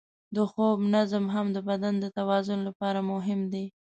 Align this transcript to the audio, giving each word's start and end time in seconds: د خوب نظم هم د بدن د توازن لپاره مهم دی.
د 0.35 0.37
خوب 0.51 0.77
نظم 0.95 1.25
هم 1.35 1.47
د 1.55 1.57
بدن 1.69 1.93
د 1.99 2.05
توازن 2.17 2.59
لپاره 2.67 2.99
مهم 3.11 3.39
دی. 3.53 3.65